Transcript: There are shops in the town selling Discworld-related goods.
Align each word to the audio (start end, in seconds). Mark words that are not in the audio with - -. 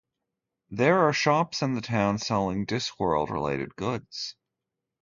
There 0.71 0.97
are 1.07 1.13
shops 1.13 1.61
in 1.61 1.75
the 1.75 1.81
town 1.81 2.17
selling 2.17 2.65
Discworld-related 2.65 3.75
goods. 3.75 4.35